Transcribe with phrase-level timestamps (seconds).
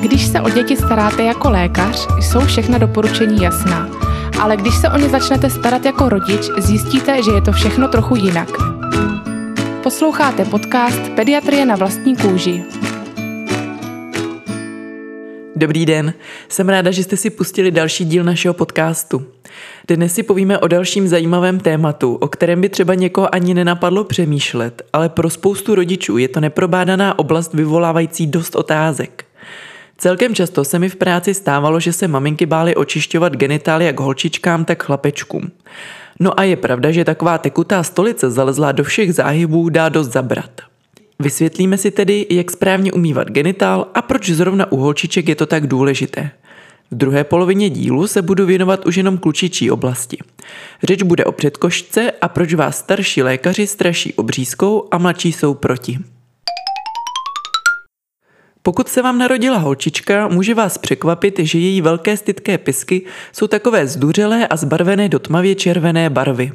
[0.00, 3.88] Když se o děti staráte jako lékař, jsou všechna doporučení jasná.
[4.40, 8.16] Ale když se o ně začnete starat jako rodič, zjistíte, že je to všechno trochu
[8.16, 8.48] jinak.
[9.82, 12.64] Posloucháte podcast Pediatrie na vlastní kůži.
[15.56, 16.14] Dobrý den,
[16.48, 19.26] jsem ráda, že jste si pustili další díl našeho podcastu.
[19.88, 24.82] Dnes si povíme o dalším zajímavém tématu, o kterém by třeba někoho ani nenapadlo přemýšlet,
[24.92, 29.21] ale pro spoustu rodičů je to neprobádaná oblast vyvolávající dost otázek.
[30.02, 34.64] Celkem často se mi v práci stávalo, že se maminky bály očišťovat genitály jak holčičkám,
[34.64, 35.50] tak chlapečkům.
[36.20, 40.50] No a je pravda, že taková tekutá stolice zalezlá do všech záhybů dá dost zabrat.
[41.18, 45.66] Vysvětlíme si tedy, jak správně umývat genitál a proč zrovna u holčiček je to tak
[45.66, 46.30] důležité.
[46.90, 50.18] V druhé polovině dílu se budu věnovat už jenom klučičí oblasti.
[50.82, 55.98] Řeč bude o předkošce a proč vás starší lékaři straší obřízkou a mladší jsou proti.
[58.64, 63.86] Pokud se vám narodila holčička, může vás překvapit, že její velké stytké pisky jsou takové
[63.86, 66.52] zduřelé a zbarvené do tmavě červené barvy.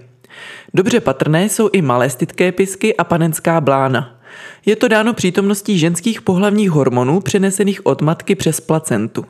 [0.73, 4.19] Dobře patrné jsou i malé stytké pisky a panenská blána.
[4.65, 9.25] Je to dáno přítomností ženských pohlavních hormonů přenesených od matky přes placentu.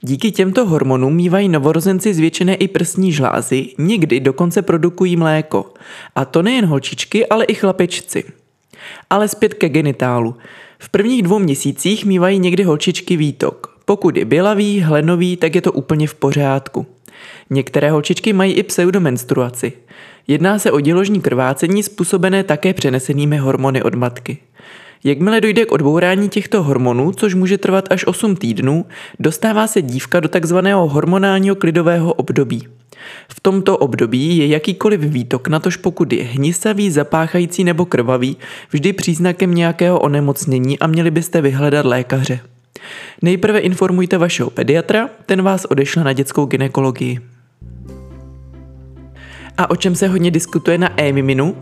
[0.00, 5.72] Díky těmto hormonům mývají novorozenci zvětšené i prsní žlázy, někdy dokonce produkují mléko.
[6.14, 8.24] A to nejen holčičky, ale i chlapečci.
[9.10, 10.36] Ale zpět ke genitálu.
[10.78, 13.78] V prvních dvou měsících mývají někdy holčičky výtok.
[13.84, 16.86] Pokud je bělavý, hlenový, tak je to úplně v pořádku.
[17.50, 19.72] Některé holčičky mají i pseudomenstruaci.
[20.26, 24.38] Jedná se o děložní krvácení způsobené také přenesenými hormony od matky.
[25.04, 28.86] Jakmile dojde k odbourání těchto hormonů, což může trvat až 8 týdnů,
[29.18, 32.68] dostává se dívka do takzvaného hormonálního klidového období.
[33.28, 38.36] V tomto období je jakýkoliv výtok, natož pokud je hnisavý, zapáchající nebo krvavý,
[38.70, 42.40] vždy příznakem nějakého onemocnění a měli byste vyhledat lékaře.
[43.22, 47.20] Nejprve informujte vašeho pediatra, ten vás odešle na dětskou ginekologii.
[49.58, 51.56] A o čem se hodně diskutuje na e-miminu?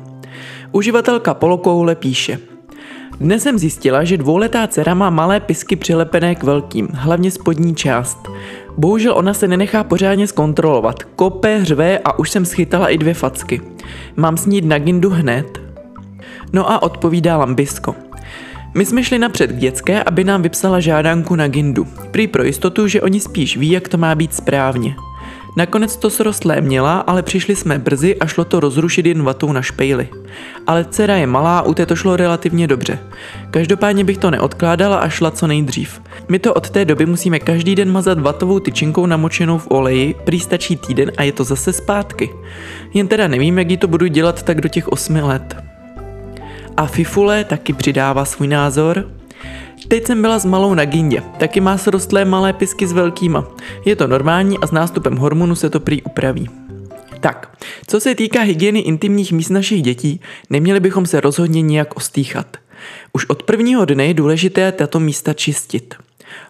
[0.73, 2.39] Uživatelka Polokoule píše–
[3.21, 8.19] dnes jsem zjistila, že dvouletá dcera má malé pisky přilepené k velkým, hlavně spodní část.
[8.79, 11.03] Bohužel ona se nenechá pořádně zkontrolovat.
[11.03, 13.61] Kope, řve a už jsem schytala i dvě facky.
[14.17, 15.61] Mám s ní na gindu hned?
[16.53, 17.95] No a odpovídá Lambisko.
[18.75, 21.87] My jsme šli napřed k dětské, aby nám vypsala žádánku na gindu.
[22.11, 24.97] Prý pro jistotu, že oni spíš ví, jak to má být správně.
[25.56, 29.62] Nakonec to srostlé měla, ale přišli jsme brzy a šlo to rozrušit jen vatou na
[29.62, 30.09] špejli.
[30.67, 32.99] Ale dcera je malá, u té to šlo relativně dobře.
[33.50, 36.03] Každopádně bych to neodkládala a šla co nejdřív.
[36.28, 40.41] My to od té doby musíme každý den mazat vatovou tyčinkou namočenou v oleji, prý
[40.41, 42.31] stačí týden a je to zase zpátky.
[42.95, 45.56] Jen teda nevím, jak jí to budu dělat tak do těch osmi let.
[46.77, 49.05] A Fifule taky přidává svůj názor.
[49.89, 53.49] Teď jsem byla s malou na gindě, taky má srostlé malé pisky s velkýma.
[53.85, 56.51] Je to normální a s nástupem hormonu se to prý upraví.
[57.21, 60.21] Tak, co se týká hygieny intimních míst našich dětí,
[60.51, 62.57] neměli bychom se rozhodně nijak ostýchat.
[63.13, 65.95] Už od prvního dne je důležité tato místa čistit.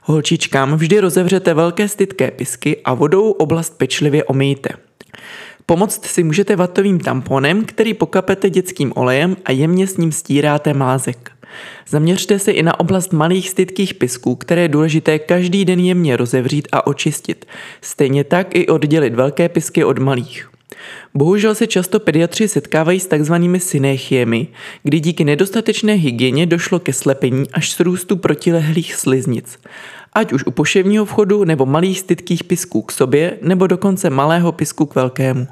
[0.02, 4.68] Holčičkám vždy rozevřete velké stytké pisky a vodou oblast pečlivě omejte.
[5.66, 11.35] Pomoct si můžete vatovým tamponem, který pokapete dětským olejem a jemně s ním stíráte mázek.
[11.88, 16.68] Zaměřte se i na oblast malých stytkých pisků, které je důležité každý den jemně rozevřít
[16.72, 17.46] a očistit.
[17.80, 20.50] Stejně tak i oddělit velké pisky od malých.
[21.14, 24.48] Bohužel se často pediatři setkávají s takzvanými synéchiemi,
[24.82, 29.58] kdy díky nedostatečné hygieně došlo ke slepení až s růstu protilehlých sliznic.
[30.12, 34.86] Ať už u poševního vchodu nebo malých stytkých pisků k sobě, nebo dokonce malého pisku
[34.86, 35.46] k velkému.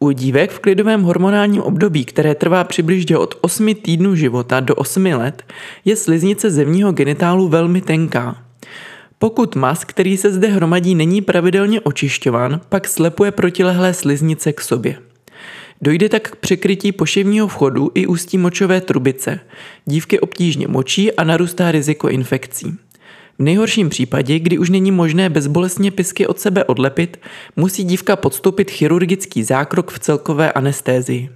[0.00, 5.06] U dívek v klidovém hormonálním období, které trvá přibližně od 8 týdnů života do 8
[5.06, 5.42] let,
[5.84, 8.42] je sliznice zemního genitálu velmi tenká.
[9.18, 14.98] Pokud mas, který se zde hromadí, není pravidelně očišťován, pak slepuje protilehlé sliznice k sobě.
[15.82, 19.40] Dojde tak k překrytí poševního vchodu i ústí močové trubice.
[19.84, 22.74] Dívky obtížně močí a narůstá riziko infekcí.
[23.38, 27.20] V nejhorším případě, kdy už není možné bezbolestně pisky od sebe odlepit,
[27.56, 31.30] musí dívka podstoupit chirurgický zákrok v celkové anestézii.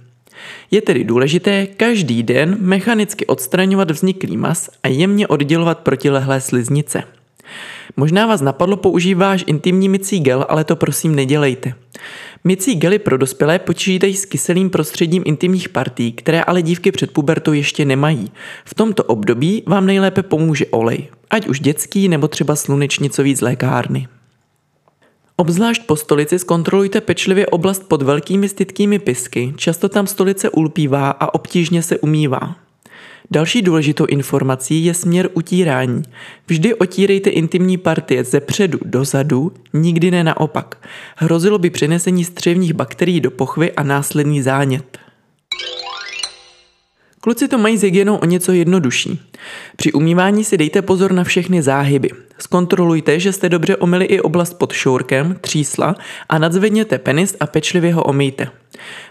[0.71, 7.03] Je tedy důležité každý den mechanicky odstraňovat vzniklý mas a jemně oddělovat protilehlé sliznice.
[7.97, 11.73] Možná vás napadlo používáš intimní mycí gel, ale to prosím nedělejte.
[12.43, 17.53] Mycí gely pro dospělé počítají s kyselým prostředím intimních partí, které ale dívky před pubertou
[17.53, 18.31] ještě nemají.
[18.65, 24.07] V tomto období vám nejlépe pomůže olej, ať už dětský nebo třeba slunečnicový z lékárny.
[25.35, 31.33] Obzvlášť po stolici zkontrolujte pečlivě oblast pod velkými stytkými pisky, často tam stolice ulpívá a
[31.33, 32.55] obtížně se umývá.
[33.33, 36.03] Další důležitou informací je směr utírání.
[36.47, 40.87] Vždy otírejte intimní partie ze předu do zadu, nikdy ne naopak.
[41.15, 44.97] Hrozilo by přenesení střevních bakterií do pochvy a následný zánět.
[47.23, 49.21] Kluci to mají s hygienou o něco jednodušší.
[49.75, 52.09] Při umývání si dejte pozor na všechny záhyby.
[52.37, 55.95] Zkontrolujte, že jste dobře omili i oblast pod šourkem, třísla
[56.29, 58.47] a nadzvedněte penis a pečlivě ho omejte.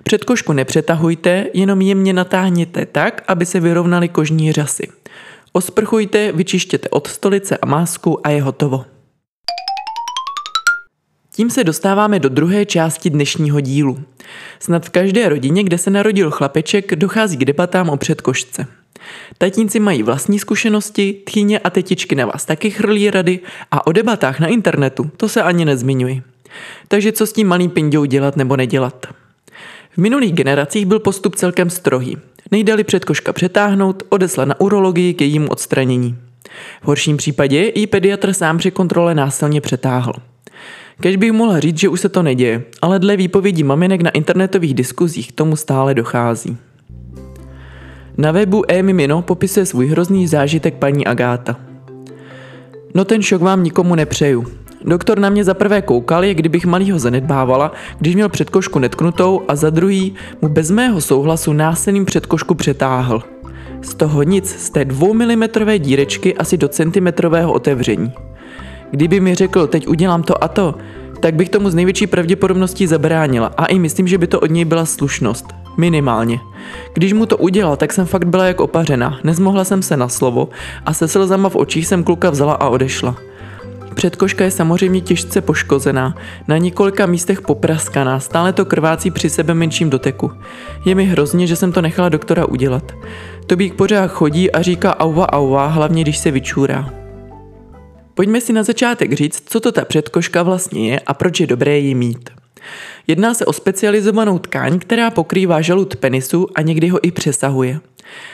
[0.02, 4.88] Předkošku nepřetahujte, jenom jemně natáhněte tak, aby se vyrovnaly kožní řasy.
[5.52, 8.84] Osprchujte, vyčištěte od stolice a másku a je hotovo.
[11.34, 14.02] Tím se dostáváme do druhé části dnešního dílu.
[14.60, 18.66] Snad v každé rodině, kde se narodil chlapeček, dochází k debatám o předkošce.
[19.38, 23.40] Tatínci mají vlastní zkušenosti, tchýně a tetičky na vás taky chrlí rady
[23.70, 26.22] a o debatách na internetu to se ani nezmiňuji.
[26.88, 29.06] Takže co s tím malým pinděou dělat nebo nedělat?
[29.90, 32.18] V minulých generacích byl postup celkem strohý.
[32.50, 36.16] Nejdali předkoška přetáhnout, odesla na urologii k jejímu odstranění.
[36.82, 40.12] V horším případě ji pediatr sám při kontrole násilně přetáhl.
[41.02, 44.74] Kež bych mohla říct, že už se to neděje, ale dle výpovědí maminek na internetových
[44.74, 46.56] diskuzích tomu stále dochází.
[48.18, 51.56] Na webu e-mimino popisuje svůj hrozný zážitek paní Agáta.
[52.94, 54.46] No ten šok vám nikomu nepřeju.
[54.84, 59.56] Doktor na mě za prvé koukal, jak kdybych malýho zanedbávala, když měl předkošku netknutou a
[59.56, 63.22] za druhý mu bez mého souhlasu násilným předkošku přetáhl.
[63.82, 68.12] Z toho nic, z té dvou milimetrové dírečky asi do centimetrového otevření.
[68.92, 70.74] Kdyby mi řekl, teď udělám to a to,
[71.20, 74.64] tak bych tomu z největší pravděpodobností zabránila a i myslím, že by to od něj
[74.64, 75.46] byla slušnost.
[75.76, 76.40] Minimálně.
[76.94, 80.48] Když mu to udělal, tak jsem fakt byla jak opařena, nezmohla jsem se na slovo
[80.86, 83.16] a se slzama v očích jsem kluka vzala a odešla.
[83.94, 86.14] Předkoška je samozřejmě těžce poškozená,
[86.48, 90.30] na několika místech popraskaná, stále to krvácí při sebe menším doteku.
[90.84, 92.92] Je mi hrozně, že jsem to nechala doktora udělat.
[93.46, 97.01] Tobík pořád chodí a říká auva auva, hlavně když se vyčůrá.
[98.22, 101.78] Pojďme si na začátek říct, co to ta předkoška vlastně je a proč je dobré
[101.78, 102.30] ji mít.
[103.06, 107.80] Jedná se o specializovanou tkáň, která pokrývá žalud penisu a někdy ho i přesahuje.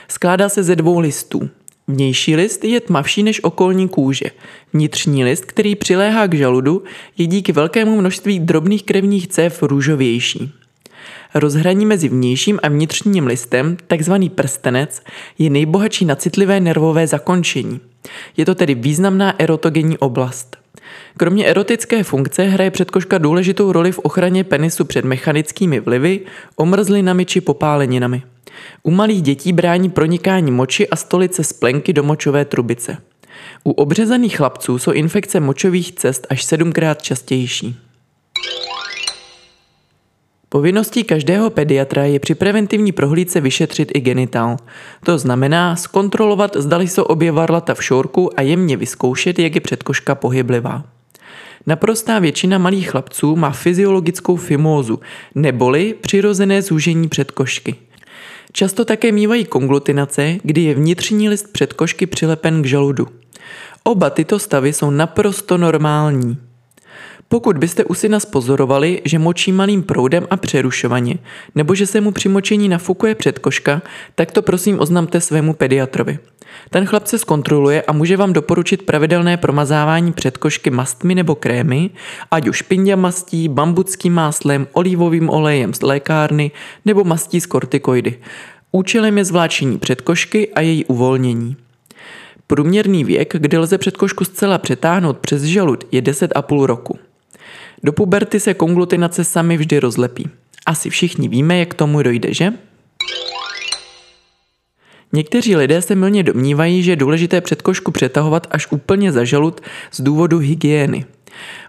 [0.09, 1.51] Skládá se ze dvou listů.
[1.87, 4.31] Vnější list je tmavší než okolní kůže.
[4.73, 6.83] Vnitřní list, který přiléhá k žaludu,
[7.19, 10.53] je díky velkému množství drobných krevních cév růžovější.
[11.35, 15.03] Rozhraní mezi vnějším a vnitřním listem, takzvaný prstenec,
[15.39, 17.81] je nejbohatší na citlivé nervové zakončení.
[18.37, 20.57] Je to tedy významná erotogenní oblast.
[21.17, 26.21] Kromě erotické funkce hraje předkoška důležitou roli v ochraně penisu před mechanickými vlivy,
[26.57, 28.23] omrzlinami či popáleninami.
[28.83, 31.55] U malých dětí brání pronikání moči a stolice z
[31.93, 32.97] do močové trubice.
[33.65, 37.88] U obřezaných chlapců jsou infekce močových cest až sedmkrát častější.
[40.51, 44.57] Povinností každého pediatra je při preventivní prohlídce vyšetřit i genitál.
[45.05, 50.15] To znamená zkontrolovat, zdali jsou obě varlata v šorku a jemně vyzkoušet, jak je předkoška
[50.15, 50.85] pohyblivá.
[51.67, 55.01] Naprostá většina malých chlapců má fyziologickou fimózu,
[55.35, 57.75] neboli přirozené zúžení předkošky.
[58.53, 63.09] Často také mývají konglutinace, kdy je vnitřní list předkošky přilepen k žaludu.
[63.85, 66.48] Oba tyto stavy jsou naprosto normální.
[67.29, 71.19] Pokud byste u syna spozorovali, že močí malým proudem a přerušovaně,
[71.55, 73.83] nebo že se mu při močení nafukuje předkoška,
[74.15, 76.19] tak to prosím oznamte svému pediatrovi.
[76.71, 81.91] Ten chlapce zkontroluje a může vám doporučit pravidelné promazávání předkošky mastmi nebo krémy,
[82.31, 86.51] ať už mastí, bambuckým máslem, olivovým olejem z lékárny
[86.85, 88.19] nebo mastí z kortikoidy.
[88.73, 91.57] Účelem je zvláčení předkošky a její uvolnění.
[92.51, 96.99] Průměrný věk, kdy lze předkošku zcela přetáhnout přes žalud, je 10,5 roku.
[97.83, 100.31] Do puberty se konglutinace sami vždy rozlepí.
[100.67, 102.53] Asi všichni víme, jak tomu dojde, že?
[105.13, 109.61] Někteří lidé se milně domnívají, že je důležité předkošku přetahovat až úplně za žalud
[109.91, 111.05] z důvodu hygieny.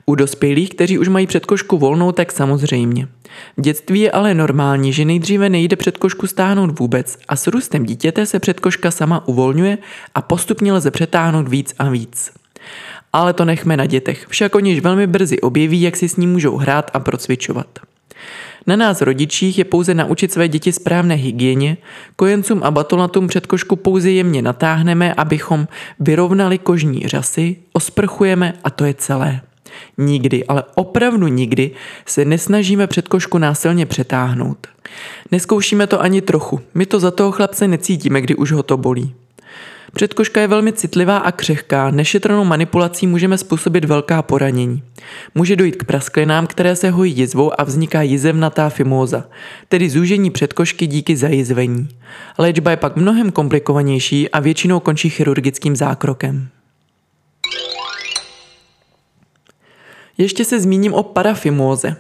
[0.06, 3.08] U dospělých, kteří už mají předkošku volnou, tak samozřejmě.
[3.58, 8.26] V dětství je ale normální, že nejdříve nejde předkošku stáhnout vůbec a s růstem dítěte
[8.26, 9.78] se předkoška sama uvolňuje
[10.16, 12.32] a postupně lze přetáhnout víc a víc.
[13.14, 16.58] Ale to nechme na dětech, však oni velmi brzy objeví, jak si s ním můžou
[16.58, 17.80] hrát a procvičovat.
[18.68, 21.78] Na nás rodičích je pouze naučit své děti správné hygieně,
[22.16, 25.68] kojencům a batolatům před košku pouze jemně natáhneme, abychom
[26.00, 29.42] vyrovnali kožní řasy, osprchujeme a to je celé.
[29.98, 31.72] Nikdy, ale opravdu nikdy
[32.06, 34.68] se nesnažíme před košku násilně přetáhnout.
[35.32, 39.14] Neskoušíme to ani trochu, my to za toho chlapce necítíme, kdy už ho to bolí.
[39.94, 44.84] Předkoška je velmi citlivá a křehká, nešetrnou manipulací můžeme způsobit velká poranění.
[45.36, 49.30] Může dojít k prasklinám, které se hojí jizvou a vzniká jizevnatá fimóza,
[49.68, 51.90] tedy zúžení předkošky díky zajizvení.
[52.38, 56.48] Léčba je pak mnohem komplikovanější a většinou končí chirurgickým zákrokem.
[60.18, 61.96] Ještě se zmíním o parafimóze.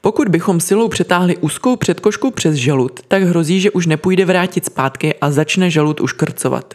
[0.00, 5.14] Pokud bychom silou přetáhli úzkou předkošku přes žalud, tak hrozí, že už nepůjde vrátit zpátky
[5.14, 6.74] a začne žalud uškrcovat.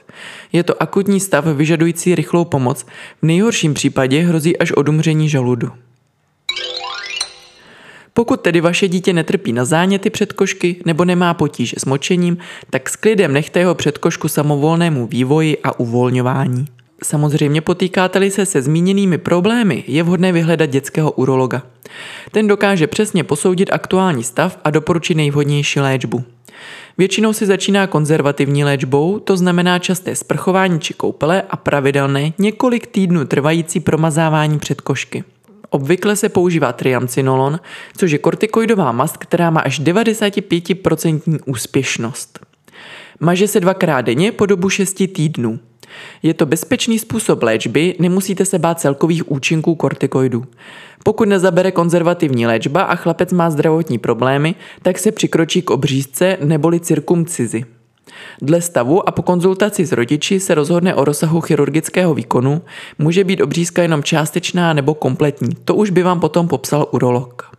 [0.53, 2.85] Je to akutní stav vyžadující rychlou pomoc.
[3.21, 5.71] V nejhorším případě hrozí až odumření žaludu.
[8.13, 12.37] Pokud tedy vaše dítě netrpí na záněty předkošky nebo nemá potíže s močením,
[12.69, 16.67] tak s klidem nechte jeho předkošku samovolnému vývoji a uvolňování.
[17.03, 21.63] Samozřejmě potýkáte-li se se zmíněnými problémy, je vhodné vyhledat dětského urologa.
[22.31, 26.23] Ten dokáže přesně posoudit aktuální stav a doporučit nejvhodnější léčbu.
[26.97, 33.25] Většinou si začíná konzervativní léčbou, to znamená časté sprchování či koupele a pravidelné několik týdnů
[33.25, 35.23] trvající promazávání předkošky.
[35.69, 37.59] Obvykle se používá triamcinolon,
[37.97, 42.39] což je kortikoidová mast, která má až 95% úspěšnost.
[43.19, 45.59] Maže se dvakrát denně po dobu 6 týdnů.
[46.23, 50.43] Je to bezpečný způsob léčby, nemusíte se bát celkových účinků kortikoidů.
[51.03, 56.79] Pokud nezabere konzervativní léčba a chlapec má zdravotní problémy, tak se přikročí k obřízce neboli
[56.79, 57.65] cirkumcizi.
[58.41, 62.61] Dle stavu a po konzultaci s rodiči se rozhodne o rozsahu chirurgického výkonu,
[62.99, 67.51] může být obřízka jenom částečná nebo kompletní, to už by vám potom popsal urolog.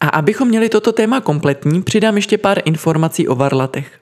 [0.00, 4.01] A abychom měli toto téma kompletní, přidám ještě pár informací o varlatech.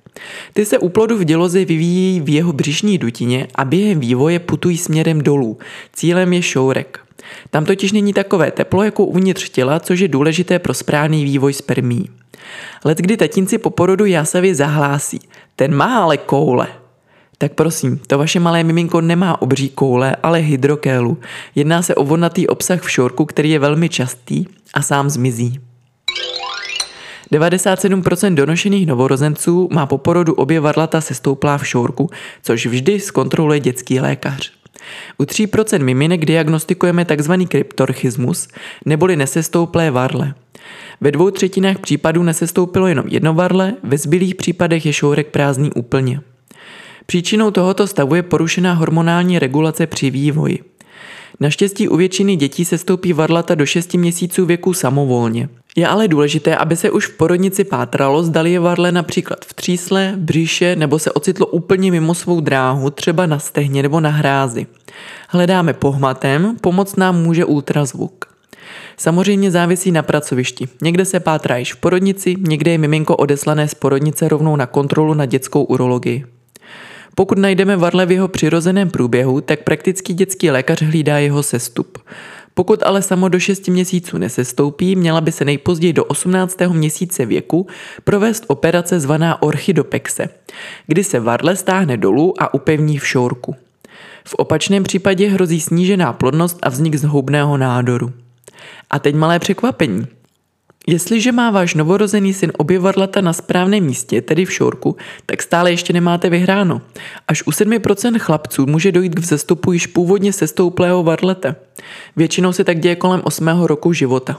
[0.52, 4.76] Ty se u plodu v děloze vyvíjí v jeho břišní dutině a během vývoje putují
[4.76, 5.58] směrem dolů.
[5.92, 7.00] Cílem je šourek.
[7.50, 12.08] Tam totiž není takové teplo jako uvnitř těla, což je důležité pro správný vývoj spermí.
[12.84, 15.20] Let kdy tatínci po porodu jásavě zahlásí,
[15.56, 16.66] ten má ale koule.
[17.38, 21.18] Tak prosím, to vaše malé miminko nemá obří koule, ale hydrokélu.
[21.54, 25.60] Jedná se o vodnatý obsah v šorku, který je velmi častý a sám zmizí.
[27.32, 32.10] 97% donošených novorozenců má po porodu obě varlata stouplá v šourku,
[32.42, 34.52] což vždy zkontroluje dětský lékař.
[35.18, 37.32] U 3% miminek diagnostikujeme tzv.
[37.49, 38.49] kryptorchismus,
[38.84, 40.34] neboli nesestouplé varle.
[41.00, 46.20] Ve dvou třetinách případů nesestoupilo jenom jedno varle, ve zbylých případech je šourek prázdný úplně.
[47.06, 50.58] Příčinou tohoto stavu je porušená hormonální regulace při vývoji.
[51.40, 55.49] Naštěstí u většiny dětí se stoupí varlata do 6 měsíců věku samovolně.
[55.76, 60.14] Je ale důležité, aby se už v porodnici pátralo, zdali je varle například v třísle,
[60.16, 64.66] břiše nebo se ocitlo úplně mimo svou dráhu, třeba na stehně nebo na hrázi.
[65.28, 68.24] Hledáme pohmatem, pomoc nám může ultrazvuk.
[68.96, 70.68] Samozřejmě závisí na pracovišti.
[70.82, 75.14] Někde se pátrá již v porodnici, někde je miminko odeslané z porodnice rovnou na kontrolu
[75.14, 76.24] na dětskou urologii.
[77.14, 81.98] Pokud najdeme varle v jeho přirozeném průběhu, tak praktický dětský lékař hlídá jeho sestup.
[82.54, 86.57] Pokud ale samo do 6 měsíců nesestoupí, měla by se nejpozději do 18.
[86.69, 87.66] měsíce věku
[88.04, 90.28] provést operace zvaná orchidopexe,
[90.87, 93.57] kdy se varle stáhne dolů a upevní v šourku.
[94.25, 98.12] V opačném případě hrozí snížená plodnost a vznik zhoubného nádoru.
[98.90, 100.07] A teď malé překvapení.
[100.87, 104.96] Jestliže má váš novorozený syn obě varlata na správném místě, tedy v šorku,
[105.26, 106.80] tak stále ještě nemáte vyhráno.
[107.28, 111.56] Až u 7% chlapců může dojít k vzestupu již původně sestouplého varlete.
[112.16, 113.49] Většinou se tak děje kolem 8.
[113.49, 114.37] roku života.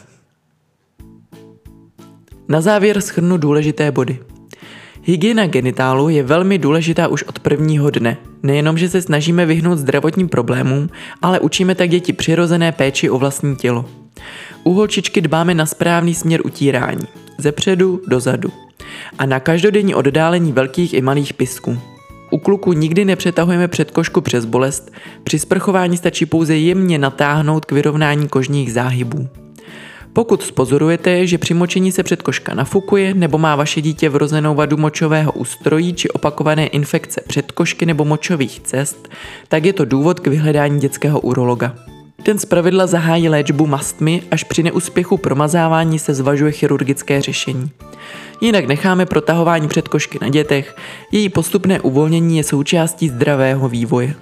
[2.48, 4.20] Na závěr schrnu důležité body.
[5.04, 8.18] Hygiena genitálu je velmi důležitá už od prvního dne.
[8.44, 10.90] Nejenom, že se snažíme vyhnout zdravotním problémům,
[11.22, 13.86] ale učíme tak děti přirozené péči o vlastní tělo.
[14.64, 18.52] U holčičky dbáme na správný směr utírání, ze předu do zadu
[19.18, 21.78] a na každodenní oddálení velkých i malých pisků.
[22.32, 24.92] U kluku nikdy nepřetahujeme předkošku přes bolest,
[25.24, 29.28] při sprchování stačí pouze jemně natáhnout k vyrovnání kožních záhybů.
[30.14, 35.32] Pokud spozorujete, že při močení se předkoška nafukuje nebo má vaše dítě vrozenou vadu močového
[35.32, 39.10] ústrojí či opakované infekce předkošky nebo močových cest,
[39.48, 41.76] tak je to důvod k vyhledání dětského urologa.
[42.24, 47.72] Ten zpravidla zahájí léčbu mastmi, až při neúspěchu promazávání se zvažuje chirurgické řešení.
[48.42, 50.76] Jinak necháme protahování předkošky na dětech,
[51.12, 54.14] její postupné uvolnění je součástí zdravého vývoje.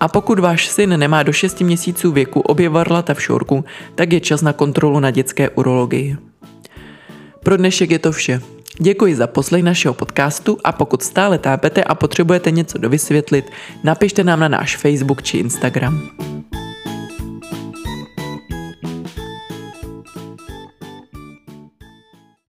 [0.00, 4.20] A pokud váš syn nemá do 6 měsíců věku obě varlata v šorku, tak je
[4.20, 6.16] čas na kontrolu na dětské urologii.
[7.42, 8.40] Pro dnešek je to vše.
[8.78, 13.50] Děkuji za poslech našeho podcastu a pokud stále tápete a potřebujete něco dovysvětlit,
[13.84, 16.10] napište nám na náš Facebook či Instagram.